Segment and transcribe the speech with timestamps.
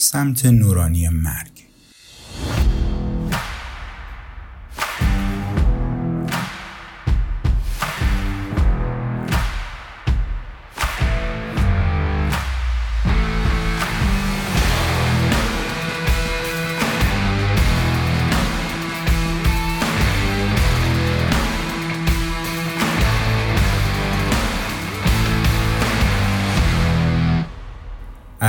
[0.00, 1.57] سمت نورانی مرگ.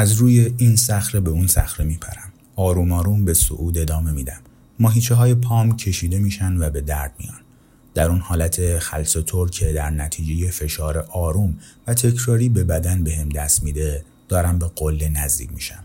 [0.09, 2.33] از روی این صخره به اون صخره میپرم.
[2.55, 4.41] آروم آروم به صعود ادامه میدم.
[4.79, 7.39] ماهیچه های پام کشیده میشن و به درد میان.
[7.93, 13.29] در اون حالت خلص طور که در نتیجه فشار آروم و تکراری به بدن بهم
[13.29, 15.83] به دست میده دارم به قله نزدیک میشم.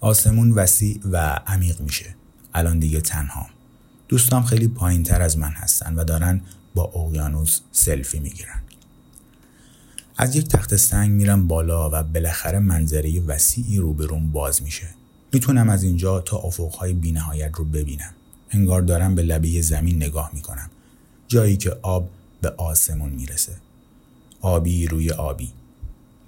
[0.00, 1.16] آسمون وسیع و
[1.46, 2.14] عمیق میشه.
[2.54, 3.48] الان دیگه تنهام
[4.08, 6.40] دوستام خیلی پایین تر از من هستن و دارن
[6.74, 8.60] با اقیانوس سلفی می‌گیرن.
[10.22, 14.86] از یک تخت سنگ میرم بالا و بالاخره منظره وسیعی روبروم باز میشه.
[15.32, 18.14] می‌تونم از اینجا تا افقهای بینهایت رو ببینم.
[18.50, 20.70] انگار دارم به لبه زمین نگاه می‌کنم.
[21.28, 23.52] جایی که آب به آسمون می‌رسه.
[24.40, 25.52] آبی روی آبی.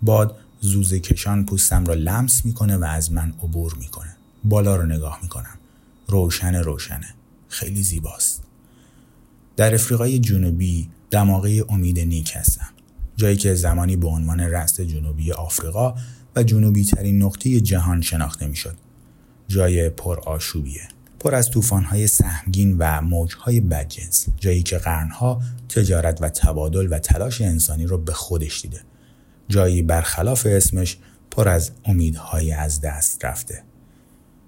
[0.03, 4.17] باد زوزه کشان پوستم را لمس می‌کنه و از من عبور می‌کنه.
[4.45, 5.59] بالا رو نگاه می‌کنم.
[6.09, 7.15] روشن روشنه.
[7.49, 8.43] خیلی زیباست.
[9.57, 12.69] در افریقای جنوبی دماغه امید نیک هستم.
[13.23, 15.95] جایی که زمانی به عنوان رست جنوبی آفریقا
[16.37, 18.77] و جنوبی ترین نقطه جهان شناخته می‌شد.
[19.49, 20.89] جای پر آشوبیه.
[21.21, 27.41] پر از طوفان‌های سهمگین و موجهای بدجنس جایی که قرنها تجارت و تبادل و تلاش
[27.41, 28.81] انسانی رو به خودش دیده
[29.49, 30.99] جایی برخلاف اسمش
[31.31, 33.63] پر از امیدهای از دست رفته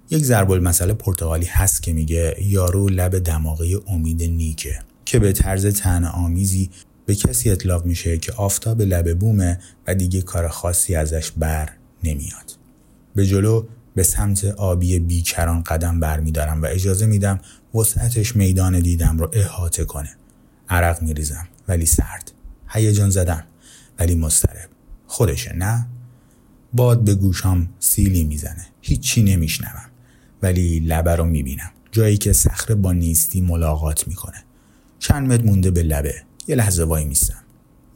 [0.09, 5.81] یک ضرب المثل پرتغالی هست که میگه یارو لب دماغه امید نیکه که به طرز
[6.13, 6.69] آمیزی
[7.05, 11.69] به کسی اطلاق میشه که آفتاب لبه بومه و دیگه کار خاصی ازش بر
[12.03, 12.51] نمیاد.
[13.15, 17.39] به جلو به سمت آبی بیکران قدم برمیدارم و اجازه میدم
[17.75, 20.09] وسعتش میدان دیدم رو احاطه کنه.
[20.69, 22.31] عرق میریزم ولی سرد.
[22.67, 23.43] هیجان زدم
[23.99, 24.69] ولی مسترب.
[25.07, 25.87] خودشه نه؟
[26.73, 28.67] باد به گوشام سیلی می‌زنه.
[28.81, 29.89] هیچی نمیشنوم.
[30.41, 31.71] ولی لبه رو می‌بینم.
[31.91, 34.43] جایی که صخره با نیستی ملاقات می‌کنه.
[34.99, 36.15] چند متر مونده به لبه
[36.47, 37.43] یه لحظه وای میستم.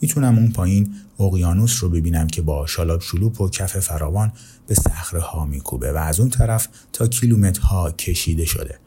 [0.01, 4.31] می‌تونم اون پایین اقیانوس رو ببینم که با شالاب شلوپ و کف فراوان
[4.67, 8.79] به صخره ها میکوبه و از اون طرف تا کیلومترها کشیده شده.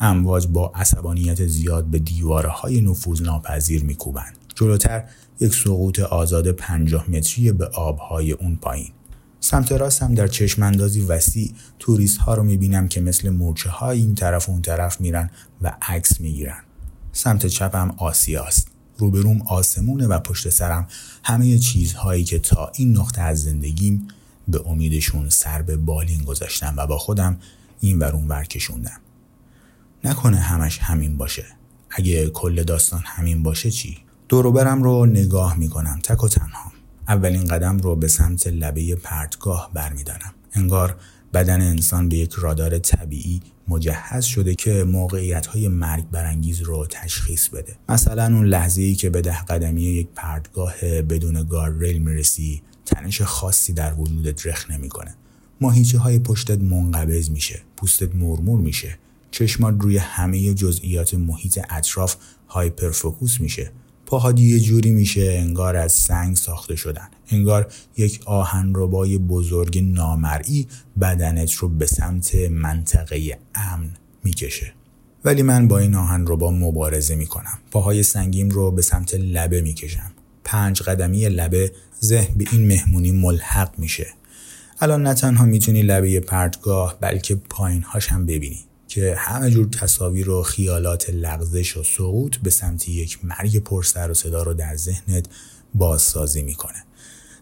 [0.00, 4.36] امواج با عصبانیت زیاد به دیوارهای نفوذ ناپذیر میکوبند.
[4.54, 5.04] جلوتر
[5.40, 8.92] یک سقوط آزاد پنجاه متری به آبهای اون پایین.
[9.40, 14.48] سمت راستم در چشماندازی وسیع توریست ها رو می‌بینم که مثل مورچه های این طرف
[14.48, 15.30] و اون طرف میرن
[15.62, 16.62] و عکس می‌گیرن.
[17.12, 18.69] سمت چپم آسیاست.
[19.00, 20.88] روبروم آسمونه و پشت سرم
[21.24, 24.08] همه چیزهایی که تا این نقطه از زندگیم
[24.48, 27.36] به امیدشون سر به بالین گذاشتم و با خودم
[27.80, 29.00] این ور اون ور کشوندم.
[30.04, 31.46] نکنه همش همین باشه.
[31.90, 36.72] اگه کل داستان همین باشه چی؟ دوروبرم رو نگاه می‌کنم تک و تنها.
[37.08, 40.34] اولین قدم رو به سمت لبه پرتگاه برمیدارم.
[40.52, 40.96] انگار
[41.34, 47.48] بدن انسان به یک رادار طبیعی مجهز شده که موقعیت های مرگ برانگیز رو تشخیص
[47.48, 47.76] بده.
[47.88, 53.72] مثلا اون لحظه ای که به ده قدمی یک پرتگاه بدون گاردریل می‌رسی تنش خاصی
[53.72, 55.14] در وجودت رخ نمی‌کنه.
[55.60, 58.98] ماهیچه های پشتت منقبض میشه پوستت مرمور میشه
[59.30, 62.16] چشمات روی همه جزئیات محیط اطراف
[62.48, 63.72] هایپرفوکوس میشه.
[64.10, 67.08] پاهات یه جوری میشه انگار از سنگ ساخته شدن.
[67.30, 70.66] انگار یک آهن ربای بزرگ نامرئی
[71.00, 73.90] بدنت رو به سمت منطقه امن
[74.24, 74.72] می‌کشه.
[75.24, 77.58] ولی من با این آهن ربا مبارزه می‌کنم.
[77.70, 80.12] پاهای سنگیم رو به سمت لبه می‌کشم.
[80.44, 81.72] پنج قدمی لبه
[82.04, 84.06] ذهن به این مهمونی ملحق میشه.
[84.80, 88.64] الان نه تنها می‌تونی لبه پرتگاه بلکه پایینهاش هم ببینی.
[88.90, 94.14] که همه جور تصاویر و خیالات لغزش و سقوط به سمت یک مرگ پرسر و
[94.14, 95.26] صدا رو در ذهنت
[95.74, 96.84] بازسازی می‌کنه.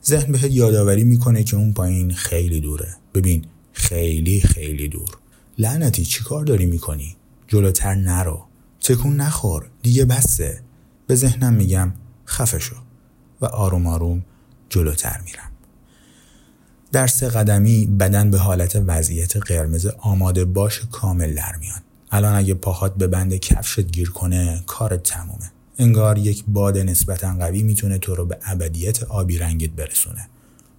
[0.07, 2.97] ذهن بهت یادآوری می‌کنه که اون پایین خیلی دوره.
[3.15, 5.19] ببین خیلی خیلی دور.
[5.59, 8.47] لعنتی چی کار داری می‌کنی؟ جلوتر نرو.
[8.81, 9.71] تکون نخور.
[9.83, 10.63] دیگه بسته
[11.07, 11.93] به ذهنم میگم
[12.27, 12.77] خفه شو.
[13.41, 14.25] و آروم آروم
[14.69, 15.51] جلوتر میرم.
[16.93, 22.55] در سه قدمی بدن به حالت وضعیت قرمز آماده باش کامل در میاد الان اگه
[22.55, 25.51] پاهات به بند کفشت گیر کنه کارت تمومه.
[25.79, 30.29] انگار یک باد نسبتا قوی می‌تونه تو رو به ابدیت آبی رنگت برسونه.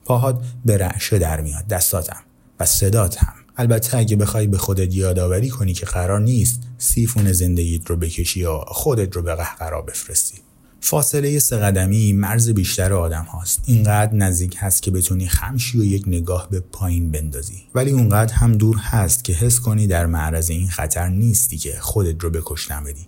[0.06, 1.67] پاهات به رعشه در میاد.
[1.67, 2.21] دستاتم
[2.59, 7.89] و صدات هم البته اگه بخوای به خودت یادآوری کنی که قرار نیست سیفون زندگیت
[7.89, 10.38] رو بکشی یا خودت رو به قهقرا بفرستی.
[10.81, 13.61] فاصله سه قدمی مرز بیشتر آدم هاست.
[13.65, 17.63] اینقدر نزدیک هست که بتونی خمشی و یک نگاه به پایین بندازی.
[17.75, 22.23] ولی اونقدر هم دور هست که حس کنی در معرض این خطر نیستی که خودت
[22.23, 23.07] رو بکشتن بدی.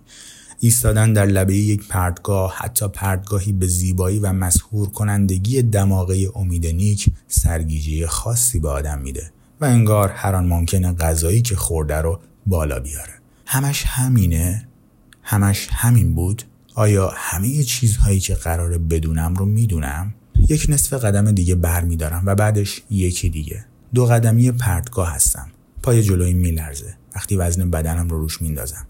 [0.60, 7.06] ایستادن در لبه یک پرتگاه حتی پرتگاهی به زیبایی و مسهور کنندگی دماغه امید نیک
[7.28, 12.80] سرگیجه خاصی به آدم میده و انگار هر آن ممکنه غذایی که خورده رو بالا
[12.80, 13.12] بیاره.
[13.46, 14.68] همش همینه؟
[15.22, 16.42] همش همین بود؟
[16.74, 20.14] آیا همه چیزهایی که قراره بدونم رو می‌دونم؟
[20.48, 23.64] یک نصف قدم دیگه بر میدارم و بعدش یکی دیگه.
[23.94, 25.50] دو قدمی پرتگاه هستم.
[25.82, 26.96] پای جلوی میلرزه.
[27.16, 28.86] وقتی وزن بدنم رو روش میندازم.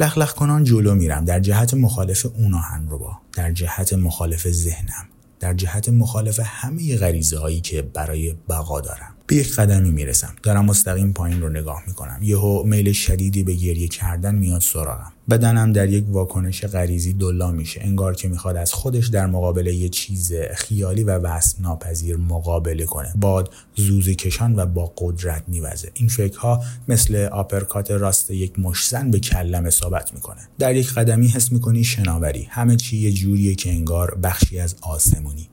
[0.00, 1.24] لخلخ کنان جلو میرم.
[1.24, 3.18] در جهت مخالف اون آهن رو با.
[3.32, 5.08] در جهت مخالف ذهنم.
[5.40, 9.11] در جهت مخالف همه غریزه هایی که برای بقا دارم.
[9.26, 10.34] به یک قدمی می‌رسم.
[10.42, 12.18] دارم مستقیم پایین رو نگاه می‌کنم.
[12.22, 15.12] یهو میل شدیدی به گریه کردن میاد سراغم.
[15.30, 17.80] بدنم در یک واکنش غریزی دلا میشه.
[17.84, 23.14] انگار که می‌خواد از خودش در مقابل یه چیز خیالی و وصف ناپذیر مقابله کنه.
[23.16, 25.90] باد زوزه کشان و با قدرت میوزه.
[25.94, 30.48] این فکرها مثل آپرکات راست یک مشزن به کلم اصابت می‌کنه.
[30.58, 32.46] در یک قدمی حس می‌کنی شناوری.
[32.50, 35.48] همه چی یه جوریه که انگار بخشی از آسمونی.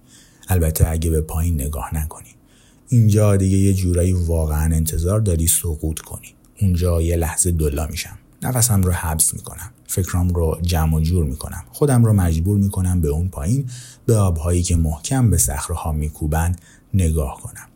[0.47, 2.29] البته اگه به پایین نگاه نکنی.
[2.91, 6.27] اینجا دیگه یه جورایی واقعا انتظار داری سقوط کنی.
[6.61, 8.17] اونجا یه لحظه دلا میشم.
[8.41, 9.71] نفسم رو حبس می‌کنم.
[9.87, 11.63] فکرام رو جمع و جور می‌کنم.
[11.71, 13.69] خودم رو مجبور می‌کنم به اون پایین
[14.05, 16.61] به آبهایی که محکم به صخرهها میکوبند
[16.93, 17.67] نگاه کنم.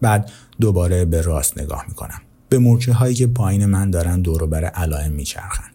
[0.00, 0.30] بعد
[0.60, 2.20] دوباره به راست نگاه می‌کنم.
[2.48, 5.70] به مورچه هایی که پایین من دارن دور بر علائم میچرخن.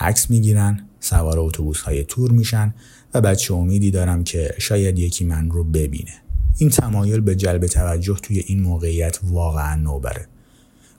[0.00, 2.74] عکس می‌گیرن سوار اتوبوس های تور میشن
[3.14, 6.14] و بچه امیدی دارم که شاید یکی من رو ببینه.
[6.58, 10.26] این تمایل به جلب توجه توی این موقعیت واقعا نوبره.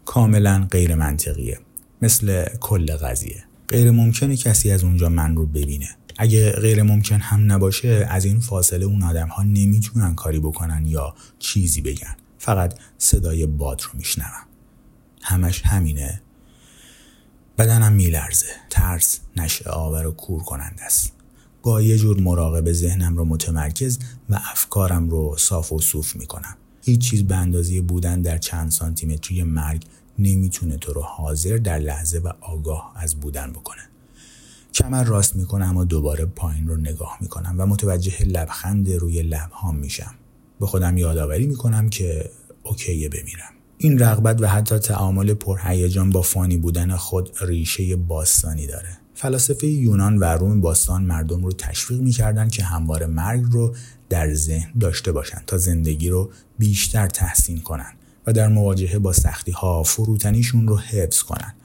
[0.05, 1.59] کاملا غیر منطقیه
[2.01, 3.43] مثل کل قضیه.
[3.67, 5.89] غیر ممکنه کسی از اونجا من رو ببینه.
[6.17, 11.15] اگه غیر ممکن هم نباشه از این فاصله اون آدم ها نمی‌تونن کاری بکنن یا
[11.39, 12.15] چیزی بگن.
[12.37, 14.47] فقط صدای باد رو میشنوم.
[15.21, 16.21] همش همینه.
[17.57, 18.45] بدنم میلرزه.
[18.69, 19.69] ترس نشه.
[19.69, 21.13] آور و کور کننده است.
[21.63, 23.99] با یه جور مراقب ذهنم رو متمرکز
[24.29, 26.57] و افکارم رو صاف و صوف می‌کنم.
[26.81, 29.85] هیچ چیز به اندازه بودن در چند سانتیمتری مرگ
[30.19, 33.81] نمی‌تونه تو رو حاضر در لحظه و آگاه از بودن بکنه.
[34.73, 40.13] کمر راست می‌کنم و دوباره پایین رو نگاه می‌کنم و متوجه لبخند روی لبهام میشم.
[40.59, 42.29] به خودم یادآوری می‌کنم که
[42.63, 43.51] اوکیه بمیرم.
[43.77, 48.97] این رغبت و حتی تعامل پرهیجان با فانی بودن خود ریشه باستانی داره.
[49.21, 53.75] فلاسفه یونان و روم باستان مردم رو تشویق می‌کردن که همواره مرگ رو
[54.09, 57.95] در ذهن داشته باشند تا زندگی رو بیشتر تحسین کنند
[58.27, 61.55] و در مواجهه با سختی ها فروتنیشون رو حفظ کنند.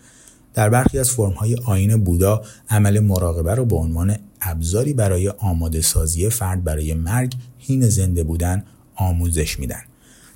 [0.55, 5.81] در برخی از فرم های آین بودا عمل مراقبه رو به عنوان ابزاری برای آماده
[5.81, 8.65] سازی فرد برای مرگ هین زنده بودن
[8.95, 9.83] آموزش میدن.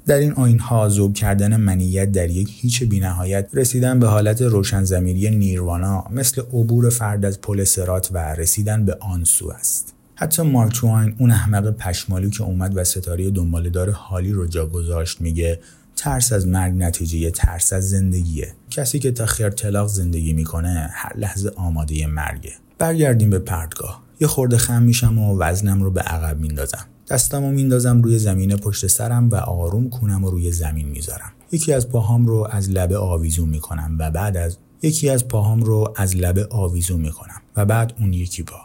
[0.06, 4.84] در این آین ها ذوب کردن منیت در یک هیچ بینهایت رسیدن به حالت روشن
[4.84, 9.94] زمیری نیروانا مثل عبور فرد از پل سرات و رسیدن به آن سو است.
[10.14, 15.60] حتی مارک اون احمق پشمالو که اومد و ستاره دنبالدار حالی رو جا گذاشت میگه
[15.96, 18.54] ترس از مرگ نتیجه ترس از زندگیه.
[18.70, 22.52] کسی که تا خیر طلاق زندگی می‌کنه هر لحظه آماده مرگه.
[22.78, 24.02] برگردیم به پرتگاه.
[24.20, 26.86] یه خورده خم میشم و وزنم رو به عقب میندازم.
[27.10, 31.32] دستم رو میندازم روی زمین پشت سرم و آروم کنم و روی زمین می‌ذارم.
[31.52, 35.94] یکی از پاهام رو از لبه آویزون می‌کنم و بعد از یکی از پاهام رو
[35.96, 38.60] از لبه آویزون می‌کنم و بعد اون یکی پا.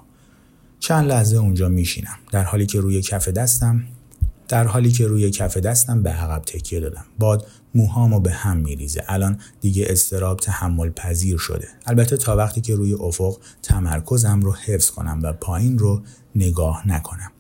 [0.79, 2.17] چند لحظه اونجا میشینم.
[2.31, 3.84] در حالی که روی کف دستم
[4.48, 7.05] در حالی که روی کف دستم به عقب تکیه دادم.
[7.19, 9.03] باد موهامو به هم میریزه.
[9.08, 11.67] الان دیگه استراب تحمل پذیر شده.
[11.86, 16.01] البته تا وقتی که روی افق تمرکزم رو حفظ کنم و پایین رو
[16.36, 17.31] نگاه نکنم.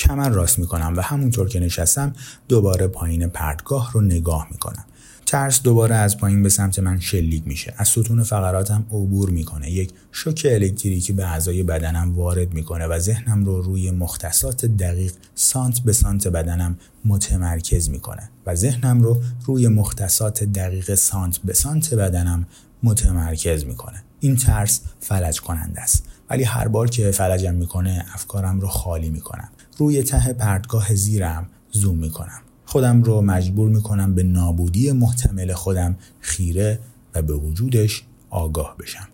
[0.00, 2.12] کمر راست می‌کنم و همونطور که نشستم
[2.48, 4.84] دوباره پایین پرتگاه رو نگاه می‌کنم.
[5.26, 7.74] ترس دوباره از پایین به سمت من شلیک میشه.
[7.76, 9.70] از ستون فقراتم عبور می‌کنه.
[9.70, 15.80] یک شوک الکتریکی به اعضای بدنم وارد می‌کنه و ذهنم رو روی مختصات دقیق سانت
[15.80, 22.46] به سانت بدنم متمرکز می‌کنه و ذهنم رو روی مختصات دقیق سانت به سانت بدنم
[22.82, 24.02] متمرکز می‌کنه.
[24.20, 26.06] این ترس فلج کننده است.
[26.30, 29.48] ولی هر بار که فلجم می‌کنه افکارم رو خالی می‌کنم
[29.80, 32.40] روی ته پرتگاه زیرم زوم می‌کنم.
[32.64, 36.80] خودم رو مجبور می‌کنم به نابودی محتمل خودم خیره
[37.14, 39.08] و به وجودش آگاه بشم.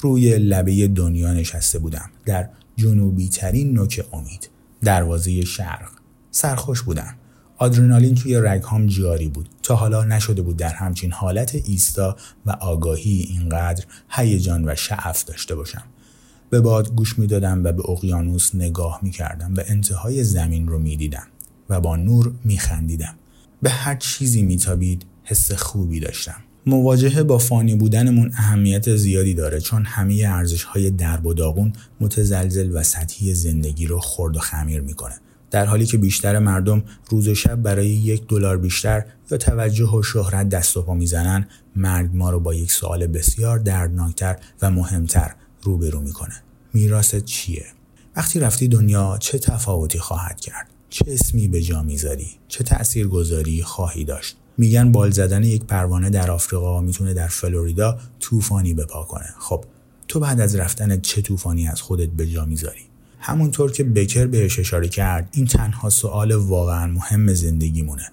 [0.00, 2.10] روی لبه دنیا نشسته بودم.
[2.26, 4.48] در جنوبی ترین نوک امید.
[4.82, 5.90] دروازه شرق.
[6.30, 7.14] سرخوش بودم.
[7.56, 9.48] آدرنالین توی رگهام جاری بود.
[9.62, 15.54] تا حالا نشده بود در همچین حالت ایستا و آگاهی اینقدر هیجان و شعف داشته
[15.54, 15.82] باشم.
[16.50, 21.26] به باد گوش می‌دادم و به اقیانوس نگاه می‌کردم و انتهای زمین رو می‌دیدم
[21.68, 23.14] و با نور میخندیدم.
[23.62, 26.36] به هر چیزی میتابید حس خوبی داشتم.
[26.66, 32.70] مواجهه با فانی بودنمون اهمیت زیادی داره چون همه ارزش های درب و داغون متزلزل
[32.76, 35.14] و سطحی زندگی رو خرد و خمیر می‌کنه.
[35.50, 40.02] در حالی که بیشتر مردم روز و شب برای یک دلار بیشتر یا توجه و
[40.02, 45.34] شهرت دست و پا می‌زنن مرگ ما رو با یک سوال بسیار دردناکتر و مهمتر
[45.62, 46.42] روبرو می‌کنه.
[46.72, 47.66] میراست چیه؟
[48.16, 54.04] وقتی رفتی دنیا چه تفاوتی خواهد کرد؟ چه اسمی به جا می‌ذاری؟ چه تاثیرگذاری خواهی
[54.04, 59.34] داشت؟ میگن بال زدن یک پروانه در آفریقا می‌تونه در فلوریدا طوفانی بپا کنه.
[59.38, 59.64] خب
[60.08, 62.82] تو بعد از رفتن چه طوفانی از خودت به جا می‌ذاری؟
[63.20, 68.12] همونطور که بکر بهش اشاره کرد این تنها سوال واقعا مهم زندگیمونه.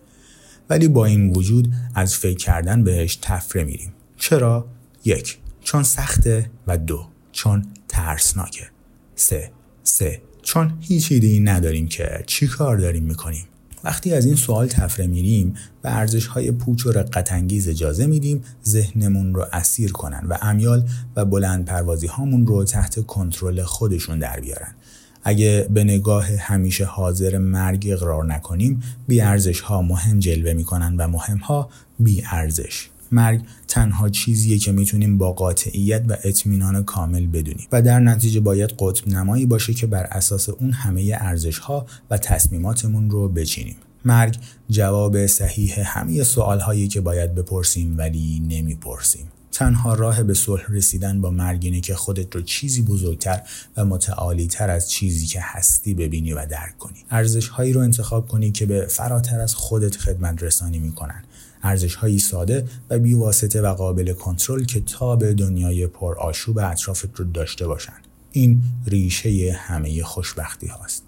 [0.69, 3.93] ولی با این وجود از فکر کردن بهش تفره میریم.
[4.17, 4.67] چرا؟
[5.05, 8.67] یک چون سخته و دو چون ترسناکه.
[9.15, 9.51] سه
[9.83, 10.21] سه.
[10.41, 13.45] چون هیچ ایده نداریم که چی کار داریم می‌کنیم.
[13.83, 18.43] وقتی از این سوال تفره میریم و ارزش های پوچ و رقت انگیز اجازه میدیم
[18.65, 24.39] ذهنمون رو اسیر کنن و امیال و بلند پروازی هامون رو تحت کنترل خودشون در
[24.39, 24.75] بیارن.
[25.23, 31.07] اگه به نگاه همیشه حاضر مرگ اقرار نکنیم بی ارزش ها مهم جلوه می‌کنن و
[31.07, 37.67] مهم ها بی ارزش مرگ تنها چیزیه که می‌تونیم با قاطعیت و اطمینان کامل بدونیم.
[37.71, 42.17] و در نتیجه باید قطب نمایی باشه که بر اساس اون همه ارزش ها و
[42.17, 43.75] تصمیماتمون رو بچینیم.
[44.05, 44.37] مرگ
[44.69, 49.27] جواب صحیح همه سوال هایی که باید بپرسیم ولی نمی‌پرسیم.
[49.51, 53.41] تنها راه به صلح رسیدن با مرگ که خودت رو چیزی بزرگتر
[53.77, 57.05] و متعالی تر از چیزی که هستی ببینی و درک کنی.
[57.11, 61.23] ارزش هایی رو انتخاب کنی که به فراتر از خودت خدمت رسانی می‌کنن.
[61.65, 67.15] ارزش هایی ساده و بیواسطه و قابل کنترل که تا به دنیای پر آشوب اطرافت
[67.15, 67.93] رو داشته باشن.
[68.31, 71.03] این ریشه همه خوشبختی هاست.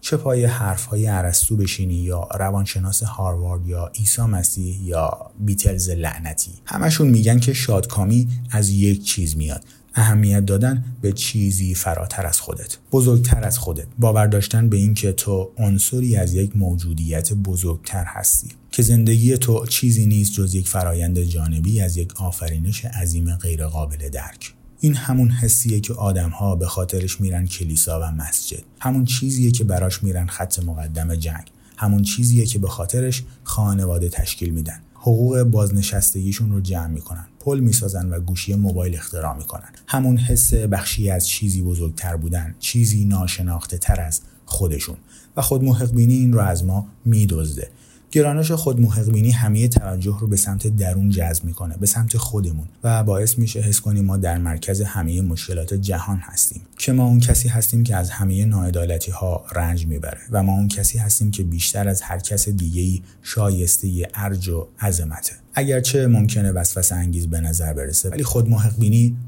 [0.00, 6.50] چه پای حرف های عرستو بشینی یا روانشناس هاروارد یا عیسی مسیح یا بیتلز لعنتی.
[6.64, 9.64] همشون میگن که شادکامی از یک چیز میاد.
[9.94, 13.86] اهمیت دادن به چیزی فراتر از خودت بزرگتر از خودت.
[13.98, 18.48] باور داشتن به اینکه تو عنصری از یک موجودیت بزرگتر هستی.
[18.78, 24.54] که زندگی تو چیزی نیست جز یک فرایند جانبی از یک آفرینش عظیم غیرقابل درک.
[24.80, 28.62] این همون حسیه که آدمها به خاطرش میرن کلیسا و مسجد.
[28.80, 31.46] همون چیزیه که براش میرن خط مقدم جنگ.
[31.76, 34.80] همون چیزیه که به خاطرش خانواده تشکیل میدن.
[34.94, 37.26] حقوق بازنشستگیشون رو جمع می‌کنن.
[37.40, 39.68] پل می‌سازن و گوشی موبایل اختراع می‌کنن.
[39.86, 44.96] همون حس بخشی از چیزی بزرگتر بودن چیزی ناشناخته تر از خودشون.
[45.36, 47.70] و خود محق این رو از ما میدزده.
[48.10, 53.04] گرانش خود محقبینی همه توجه رو به سمت درون جذب می‌کنه به سمت خودمون و
[53.04, 56.62] باعث میشه حس کنیم ما در مرکز همه مشکلات جهان هستیم.
[56.78, 60.68] که ما اون کسی هستیم که از همه ناعدالتی ها رنج می‌بره و ما اون
[60.68, 65.32] کسی هستیم که بیشتر از هر کس دیگه ای شایسته ارج و عظمته.
[65.58, 68.74] اگرچه ممکنه وسوسه انگیز به نظر برسه ولی خود محق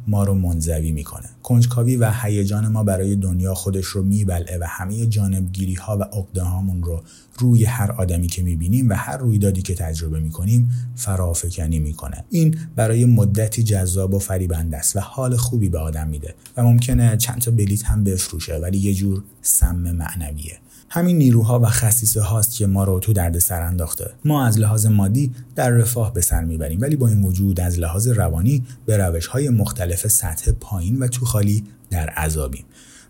[0.06, 1.26] ما رو منزوی می‌کنه.
[1.42, 6.42] کنجکاوی و هیجان ما برای دنیا خودش رو میبلعه و همه جانبگیری ها و عقده
[6.42, 7.02] هامون رو
[7.38, 12.24] روی هر آدمی که می‌بینیم و هر رویدادی که تجربه می‌کنیم فرافکنی می‌کنه.
[12.30, 17.16] این برای مدتی جذاب و فریبنده است و حال خوبی به آدم میده و ممکنه
[17.16, 20.58] چند تا بلیت هم بفروشه ولی یه جور سم معنویه.
[20.92, 24.10] همین نیروها و خصیصه هاست که ما رو تو درد سر انداخته.
[24.24, 28.08] ما از لحاظ مادی در رفاه به سر می‌بریم ولی با این وجود از لحاظ
[28.08, 32.64] روانی به روش های مختلف سطح پایین و تو خالی در عذابیم.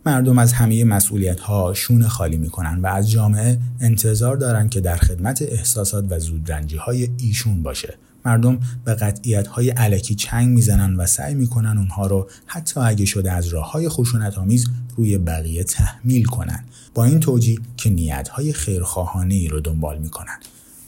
[0.07, 4.97] مردم از همه مسئولیت ها شون خالی می‌کنن و از جامعه انتظار دارن که در
[4.97, 7.95] خدمت احساسات و زودرنجی های ایشون باشه.
[8.25, 13.33] مردم به قطعیت های علکی چنگ می‌زنن و سعی می‌کنن اونها رو حتی اگه شده
[13.33, 16.65] از راه های خشونت آمیز روی بقیه تحمیل کنن.
[16.95, 20.39] با این توجیه که نیت های خیرخواهانه ای رو دنبال می‌کنن.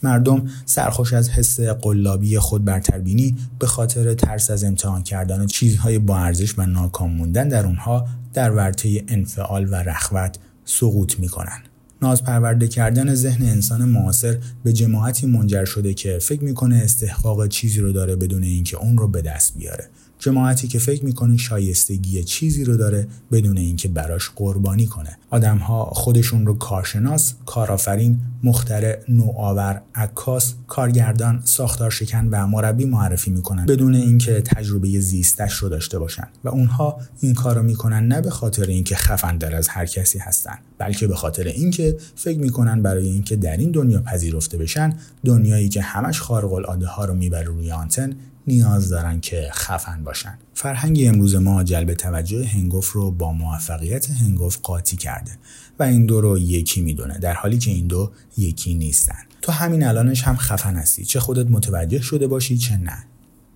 [0.03, 6.17] مردم سرخوش از حس قلابی خود برتربینی به خاطر ترس از امتحان کردن چیزهای با
[6.17, 11.61] ارزش و ناکام موندن در اونها در ورطه انفعال و رخوت سقوط می‌کنن.
[12.03, 17.79] ناز پرورده کردن ذهن انسان معاصر به جماعتی منجر شده که فکر می‌کنه استحقاق چیزی
[17.79, 19.89] رو داره بدون اینکه اون رو به دست بیاره.
[20.23, 25.17] جماعتی که فکر می‌کنه شایستگی چیزی رو داره بدون اینکه براش قربانی کنه.
[25.29, 33.65] آدمها خودشون رو کارشناس کارآفرین مخترع نوآور عکاس کارگردان ساختار شکن و مربی معرفی می‌کنن
[33.65, 36.27] بدون اینکه تجربه زیستش رو داشته باشن.
[36.43, 40.19] و اونها این کار رو می‌کنن نه به خاطر اینکه خفن در از هر کسی
[40.19, 44.93] هستن بلکه به خاطر اینکه فکر می‌کنن برای اینکه در این دنیا پذیرفته بشن
[45.25, 48.15] دنیایی که همش خارق العاده ها رو می‌بره روی آنتن
[48.47, 50.37] نیاز دارن که خفن باشن.
[50.53, 55.31] فرهنگ امروز ما جلب توجه هنگوف رو با موفقیت هنگوف قاطی کرده
[55.79, 59.19] و این دو رو یکی می‌دونه در حالی که این دو یکی نیستن.
[59.41, 63.05] تو همین الانش هم خفن هستی چه خودت متوجه شده باشی چه نه.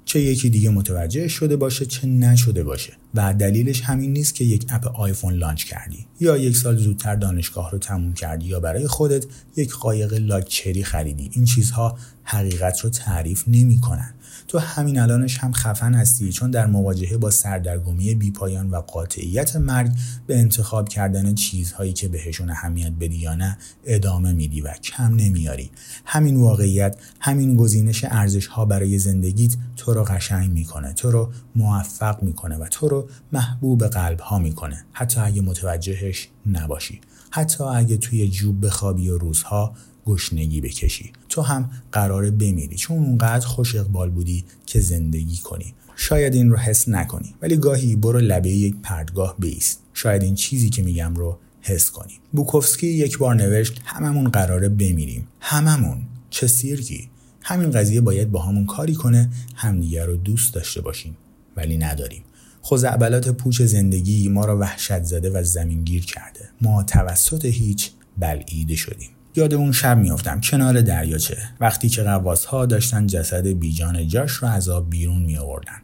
[0.05, 2.93] چه یکی دیگه متوجه شده باشه چه نشده باشه.
[3.15, 7.71] و دلیلش همین نیست که یک اپ آیفون لانچ کردی یا یک سال زودتر دانشگاه
[7.71, 9.25] رو تموم کردی یا برای خودت
[9.55, 11.29] یک قایق لاکچری خریدی.
[11.33, 14.13] این چیزها حقیقت رو تعریف نمی‌کنن.
[14.47, 19.91] تو همین الانش هم خفن هستی چون در مواجهه با سردرگمی بیپایان و قاطعیت مرگ
[20.27, 25.71] به انتخاب کردن چیزهایی که بهشون اهمیت بدی یا نه ادامه میدی و کم نمیاری
[26.05, 32.23] همین واقعیت همین گزینش ارزش ها برای زندگیت تو رو قشنگ می‌کنه تو رو موفق
[32.23, 34.85] می‌کنه و تو رو محبوب قلب ها می‌کنه.
[34.91, 37.01] حتی اگه متوجهش نباشی.
[37.31, 39.75] حتی اگه توی جوب بخوابی و روزها
[40.07, 41.11] گشنگی بکشی.
[41.29, 42.75] تو هم قراره بمیری.
[42.75, 45.73] چون اونقدر خوش اقبال بودی که زندگی کنی.
[45.95, 47.35] شاید این رو حس نکنی.
[47.41, 52.13] ولی گاهی برو لبه یک پردگاه بیست شاید این چیزی که میگم رو حس کنی.
[52.31, 55.27] بوکوفسکی یک بار نوشت هممون قراره بمیریم.
[55.39, 55.97] هممون.
[56.29, 57.09] چه سیرکی.
[57.41, 61.17] همین قضیه باید با همون کاری کنه همدیگر رو دوست داشته باشیم.
[61.55, 62.23] ولی نداریم.
[62.65, 66.49] خزعبلات پوچ زندگی ما را وحشت زده و زمینگیر کرده.
[66.61, 69.09] ما توسط هیچ بلعیده شدیم.
[69.37, 74.47] یاد اون شب میافتم کنار دریاچه وقتی که قواس ها داشتن جسد بیجان جاش رو
[74.47, 75.81] از آب بیرون می آوردن.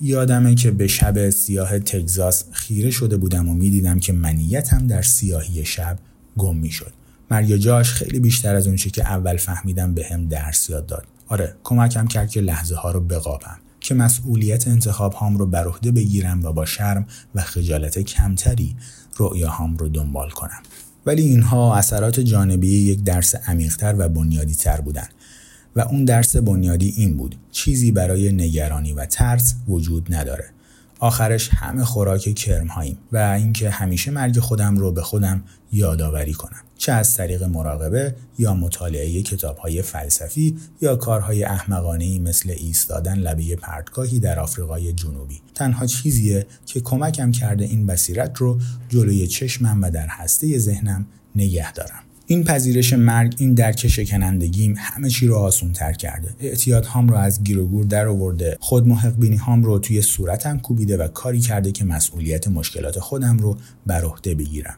[0.00, 5.64] یادمه که به شب سیاه تگزاس خیره شده بودم و می‌دیدم که منیتم در سیاهی
[5.64, 5.98] شب
[6.36, 6.92] گم می‌شد.
[7.30, 11.06] مرگ جاش خیلی بیشتر از اونچه که اول فهمیدم به هم درس یاد داد.
[11.28, 15.92] آره کمکم کرد که لحظه ها رو بقابم که مسئولیت انتخاب هام رو بر عهده
[15.92, 18.76] بگیرم و با شرم و خجالت کمتری
[19.18, 20.62] رؤیاهام رو دنبال کنم.
[21.08, 25.08] ولی اینها اثرات جانبی یک درس عمیقتر و بنیادی تر بودند.
[25.76, 30.44] و اون درس بنیادی این بود چیزی برای نگرانی و ترس وجود نداره.
[30.98, 36.62] آخرش همه خوراک کرم هاییم و اینکه همیشه مرگ خودم رو به خودم یادآوری کنم.
[36.78, 43.56] چه از طریق مراقبه یا مطالعه کتاب های فلسفی یا کارهای احمقانه مثل ایستادن لبه
[43.56, 45.40] پرتگاهی در آفریقای جنوبی.
[45.54, 48.58] تنها چیزیه که کمکم کرده این بصیرت رو
[48.88, 51.06] جلوی چشمم و در هسته ذهنم
[51.36, 52.07] نگه دارم.
[52.30, 56.34] این پذیرش مرگ این درک شکنندگیم همه چی رو آسون تر کرده.
[56.40, 58.56] اعتیاد هام رو از گیر و گور در آورده.
[58.60, 63.38] خود محق بینی هام رو توی صورتم کوبیده و کاری کرده که مسئولیت مشکلات خودم
[63.38, 64.76] رو بر عهده بگیرم.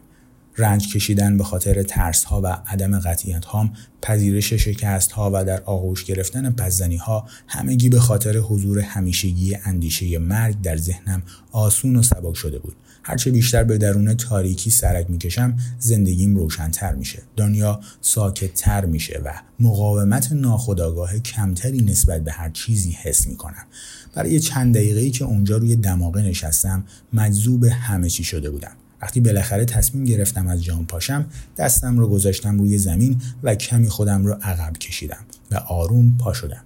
[0.57, 5.61] رنج کشیدن به خاطر ترس ها و عدم قطعیت هام پذیرش شکست ها و در
[5.61, 12.03] آغوش گرفتن پزنی ها همگی به خاطر حضور همیشگی اندیشه مرگ در ذهنم آسون و
[12.03, 12.75] سبک شده بود.
[13.03, 17.19] هرچه بیشتر به درون تاریکی سرک می‌کشم زندگیم روشنتر میشه.
[17.35, 23.65] دنیا ساکتتر میشه و مقاومت ناخودآگاه کمتری نسبت به هر چیزی حس می‌کنم.
[24.13, 26.83] برای چند دقیقه‌ای که اونجا روی دماغه نشستم
[27.13, 28.71] مجذوب همه چی شده بودم.
[29.01, 31.25] وقتی بالاخره تصمیم گرفتم از جان پاشم
[31.57, 36.63] دستم رو گذاشتم روی زمین و کمی خودم رو عقب کشیدم و آروم پا شدم.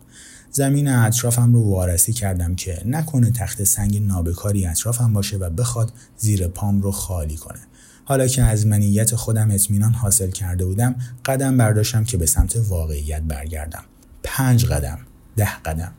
[0.56, 6.48] زمین اطرافم رو وارسی کردم که نکنه تخت سنگ نابکاری اطرافم باشه و بخواد زیر
[6.48, 7.60] پام رو خالی کنه.
[8.06, 13.22] حالا که از منیت خودم اطمینان حاصل کرده بودم قدم برداشتم که به سمت واقعیت
[13.22, 13.84] برگردم.
[14.24, 15.00] پنج قدم
[15.36, 15.92] ده قدم.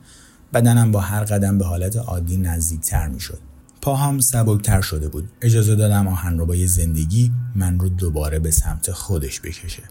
[0.55, 3.39] بدنم با هر قدم به حالت عادی نزدیکتر می‌شد.
[3.83, 5.29] پاهام سبکتر شده بود.
[5.43, 9.83] اجازه دادم آهنربای زندگی من رو دوباره به سمت خودش بکشه.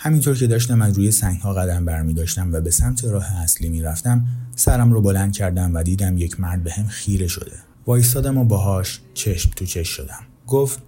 [0.00, 3.68] همینطور که داشتم از روی سنگ ها قدم برمی داشتم و به سمت راه اصلی
[3.68, 7.52] می رفتم سرم رو بلند کردم و دیدم یک مرد به هم خیره شده.
[7.86, 10.20] وایستادم و باهاش چشم تو چشم شدم.
[10.46, 10.82] گفت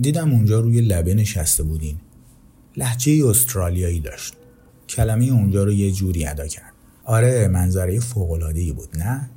[0.00, 1.96] دیدم اونجا روی لبه نشسته بودین.
[2.76, 4.34] لحجه استرالیایی داشت.
[4.88, 6.72] کلمه اونجا رو یه جوری ادا کرد.
[7.04, 8.00] آره منظره
[8.54, 9.30] ای بود نه؟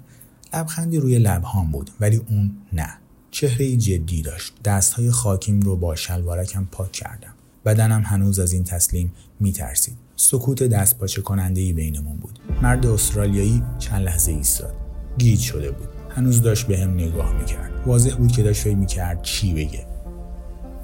[0.53, 2.89] لبخندی روی لبهام بود ولی اون نه.
[3.31, 4.53] چهره جدی داشت.
[4.65, 7.33] دستهای خاکیم رو با شلوارکم پاک کردم.
[7.65, 9.97] بدنم هنوز از این تسلیم میترسید.
[10.15, 12.39] سکوت دست پاچه کننده ای بینمون بود.
[12.61, 14.73] مرد استرالیایی چند لحظه ایستاد.
[15.17, 15.87] گیج شده بود.
[16.09, 17.71] هنوز داشت به هم نگاه می‌کرد.
[17.85, 19.85] واضح بود که داشت فکر می‌کرد چی بگه.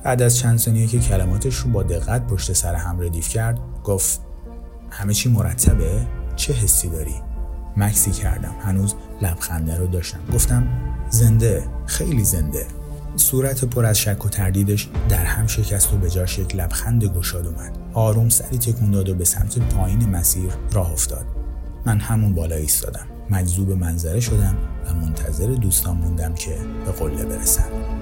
[0.03, 4.21] بعد از چند ثانیه که کلماتش رو با دقت پشت سر هم ردیف کرد گفت
[4.89, 7.15] همه چی مرتبه؟ چه حسی داری؟
[7.77, 8.55] مکسی کردم.
[8.61, 10.19] هنوز لبخنده رو داشتم.
[10.33, 10.67] گفتم
[11.09, 12.65] زنده خیلی زنده.
[13.17, 17.47] صورت پر از شک و تردیدش در هم شکست و به جاش یک لبخند گشاد
[17.47, 17.77] اومد.
[17.93, 21.25] آروم سری تکون داد و به سمت پایین مسیر راه افتاد.
[21.85, 23.05] من همون بالا ایستادم.
[23.29, 27.96] مجذوب منظره شدم و منتظر دوستان موندم که به قله برسم.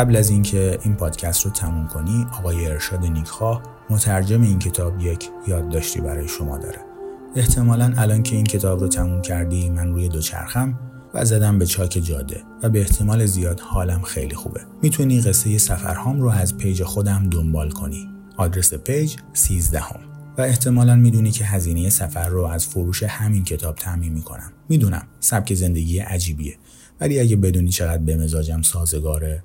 [0.00, 5.28] قبل از اینکه این پادکست رو تموم کنی آقای ارشاد نیکخواه مترجم این کتاب یک
[5.48, 6.78] یادداشتی برای شما داره.
[7.36, 10.78] احتمالا الان که این کتاب رو تموم کردی من روی دوچرخم
[11.14, 14.60] و زدم به چاک جاده و به احتمال زیاد حالم خیلی خوبه.
[14.82, 18.08] می‌تونی قصه سفرهام رو از page خودم دنبال کنی.
[18.36, 20.00] آدرس page 13 هم.
[20.38, 24.52] و احتمالا می‌دونی که هزینه سفر رو از فروش همین کتاب تأمین می‌کنم.
[24.68, 26.56] می‌دونم سبک زندگی عجیبیه
[27.00, 29.42] ولی اگه بدونی چقدر به مزاجم سازگاره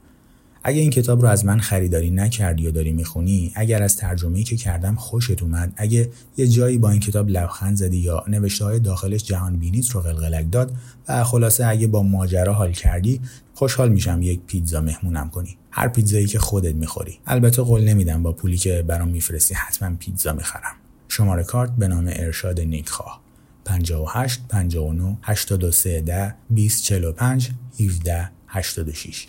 [0.67, 4.55] اگه این کتاب رو از من خریداری نکردی و داری می‌خونی اگر از ترجمه‌ای که
[4.55, 9.23] کردم خوشت اومد اگه یه جایی با این کتاب لبخند زدی یا نوشته های داخلش
[9.23, 10.75] جهان بینیت رو قلقلک داد
[11.07, 13.21] و خلاصه اگه با ماجرا حال کردی
[13.53, 15.57] خوشحال میشم یک پیتزا مهمونم کنی.
[15.71, 17.19] هر پیتزایی که خودت می‌خوری.
[17.25, 20.75] البته قول نمیدم با پولی که برام میفرستی حتما پیتزا می‌خرم.
[21.07, 23.21] شماره کارت به نام ارشاد نیکخواه.
[23.65, 27.49] 58 59 83 10 20 45
[27.79, 29.27] 17 86